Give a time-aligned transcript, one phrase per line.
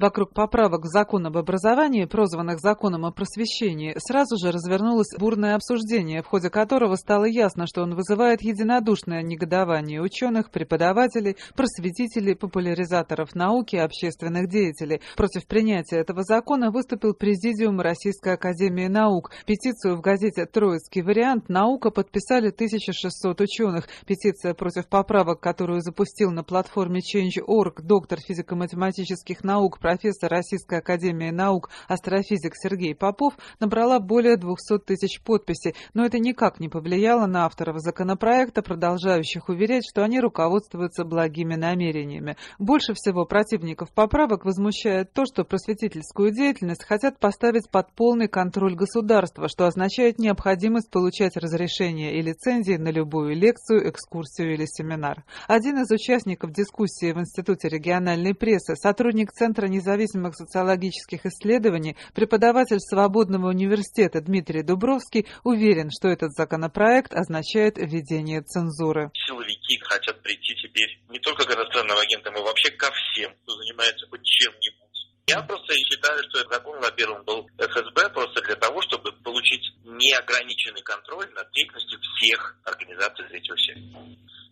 [0.00, 6.22] Вокруг поправок в закон об образовании, прозванных законом о просвещении, сразу же развернулось бурное обсуждение,
[6.22, 13.76] в ходе которого стало ясно, что он вызывает единодушное негодование ученых, преподавателей, просветителей, популяризаторов науки
[13.76, 15.02] и общественных деятелей.
[15.16, 19.32] Против принятия этого закона выступил Президиум Российской Академии Наук.
[19.44, 21.50] Петицию в газете «Троицкий вариант.
[21.50, 23.86] Наука» подписали 1600 ученых.
[24.06, 31.68] Петиция против поправок, которую запустил на платформе Change.org доктор физико-математических наук профессор Российской Академии Наук,
[31.88, 37.80] астрофизик Сергей Попов, набрала более 200 тысяч подписей, но это никак не повлияло на авторов
[37.80, 42.36] законопроекта, продолжающих уверять, что они руководствуются благими намерениями.
[42.60, 49.48] Больше всего противников поправок возмущает то, что просветительскую деятельность хотят поставить под полный контроль государства,
[49.48, 55.24] что означает необходимость получать разрешение и лицензии на любую лекцию, экскурсию или семинар.
[55.48, 63.48] Один из участников дискуссии в Институте региональной прессы, сотрудник Центра независимых социологических исследований, преподаватель Свободного
[63.48, 69.10] университета Дмитрий Дубровский уверен, что этот законопроект означает введение цензуры.
[69.26, 74.06] Силовики хотят прийти теперь не только к иностранным агентам, а вообще ко всем, кто занимается
[74.08, 74.80] хоть чем-нибудь.
[75.26, 80.82] Я просто считаю, что этот закон, во-первых, был ФСБ просто для того, чтобы получить неограниченный
[80.82, 84.04] контроль над деятельностью всех организаций третьего сектора.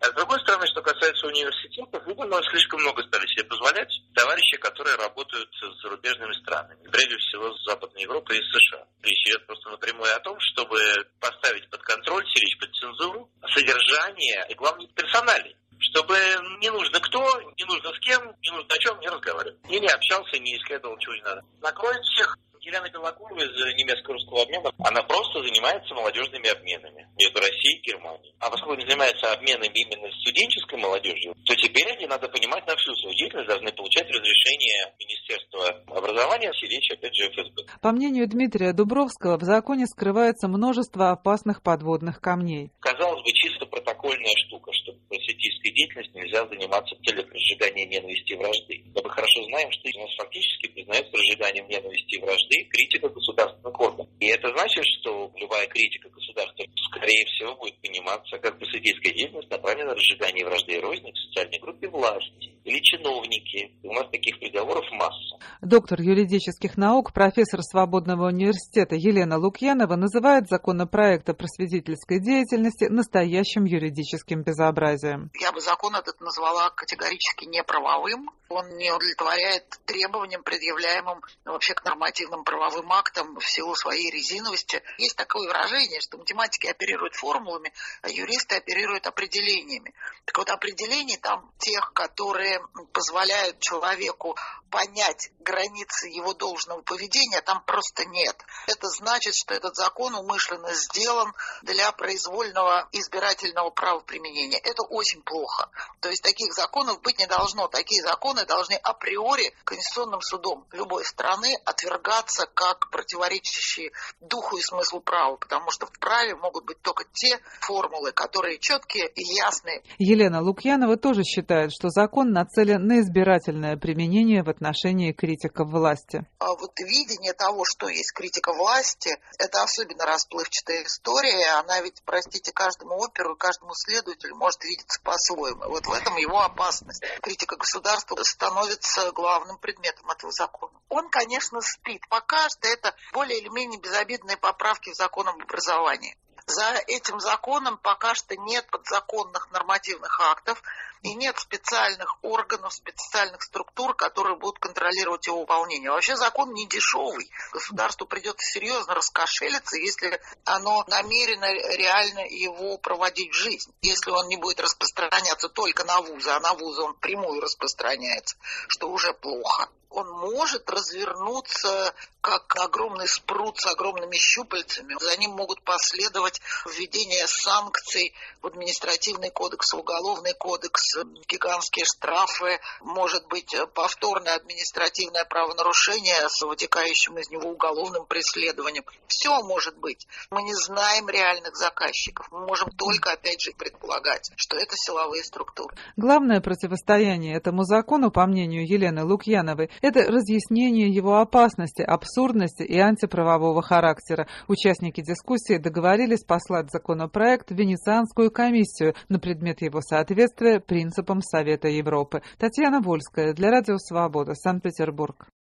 [0.00, 0.93] А с другой стороны, что касается
[1.34, 7.52] университетов, видимо, слишком много стали себе позволять товарищи, которые работают с зарубежными странами, прежде всего
[7.52, 8.86] с Западной Европы и США.
[9.02, 10.78] Речь идет просто напрямую о том, чтобы
[11.20, 16.16] поставить под контроль, сиречь под цензуру содержание и, главное, персоналей чтобы
[16.60, 17.20] не нужно кто,
[17.58, 19.58] не нужно с кем, не нужно о чем не разговаривать.
[19.68, 21.42] И не общался, не исследовал, чего не надо.
[21.60, 22.38] Накроет всех.
[22.64, 28.34] Елена Белокурова из немецко-русского обмена, она просто занимается молодежными обменами между Россией и Германией.
[28.40, 32.94] А поскольку они занимаются обменами именно студенческой молодежью, то теперь они, надо понимать, на всю
[32.96, 37.62] свою деятельность должны получать разрешение Министерства образования, речь, опять же, ФСБ.
[37.80, 42.70] По мнению Дмитрия Дубровского, в законе скрывается множество опасных подводных камней.
[42.80, 48.82] Казалось бы, чисто протокольная штука, что просветительской деятельностью нельзя заниматься целях разжигания ненависти и вражды.
[48.94, 53.80] Но мы хорошо знаем, что у нас фактически признается разжиганием ненависти и вражды критика государственных
[53.80, 54.08] органов.
[54.20, 59.92] И это значит, что любая критика государства, скорее всего, будет пониматься как просветительская деятельность, направленная
[59.92, 63.72] на разжигание вражды и розни к социальной группе власти или чиновники.
[63.82, 65.36] У нас таких приговоров масса.
[65.60, 74.42] Доктор юридических наук, профессор Свободного университета Елена Лукьянова называет законопроект о просветительской деятельности настоящим юридическим
[74.42, 75.30] безобразием.
[75.40, 78.30] Я бы закон этот назвала категорически неправовым.
[78.48, 84.82] Он не удовлетворяет требованиям, предъявляемым ну, вообще к нормативным правовым актам в силу своей резиновости.
[84.98, 89.94] Есть такое выражение, что математики оперируют формулами, а юристы оперируют определениями.
[90.24, 92.53] Так вот, определений там тех, которые
[92.92, 94.36] позволяют человеку
[94.74, 98.36] понять границы его должного поведения, там просто нет.
[98.66, 101.32] Это значит, что этот закон умышленно сделан
[101.62, 104.58] для произвольного избирательного правоприменения.
[104.58, 105.70] Это очень плохо.
[106.00, 107.68] То есть таких законов быть не должно.
[107.68, 115.36] Такие законы должны априори Конституционным судом любой страны отвергаться как противоречащие духу и смыслу права,
[115.36, 119.82] потому что в праве могут быть только те формулы, которые четкие и ясные.
[119.98, 126.26] Елена Лукьянова тоже считает, что закон нацелен на избирательное применение в отношении критиков власти.
[126.38, 131.58] А вот видение того, что есть критика власти, это особенно расплывчатая история.
[131.60, 135.64] Она ведь, простите, каждому оперу, каждому следователю может видеться по-своему.
[135.68, 137.02] Вот в этом его опасность.
[137.22, 140.72] Критика государства становится главным предметом этого закона.
[140.90, 142.02] Он, конечно, спит.
[142.10, 146.16] Пока что это более или менее безобидные поправки в закон об образовании.
[146.46, 150.62] За этим законом пока что нет подзаконных нормативных актов
[151.02, 155.90] и нет специальных органов, специальных структур, которые будут контролировать его выполнение.
[155.90, 157.30] Вообще закон не дешевый.
[157.52, 163.72] Государству придется серьезно раскошелиться, если оно намерено реально его проводить в жизнь.
[163.80, 168.36] Если он не будет распространяться только на вузы, а на вузы он прямую распространяется,
[168.68, 174.96] что уже плохо он может развернуться как огромный спрут с огромными щупальцами.
[174.98, 180.96] За ним могут последовать введение санкций в административный кодекс, в уголовный кодекс,
[181.28, 188.84] гигантские штрафы, может быть повторное административное правонарушение с вытекающим из него уголовным преследованием.
[189.06, 190.08] Все может быть.
[190.30, 192.26] Мы не знаем реальных заказчиков.
[192.32, 195.76] Мы можем только, опять же, предполагать, что это силовые структуры.
[195.96, 203.60] Главное противостояние этому закону, по мнению Елены Лукьяновой, это разъяснение его опасности, абсурдности и антиправового
[203.60, 204.26] характера.
[204.48, 212.22] Участники дискуссии договорились послать законопроект в Венецианскую комиссию на предмет его соответствия принципам Совета Европы.
[212.38, 215.26] Татьяна Вольская для Радио Свобода, Санкт-Петербург.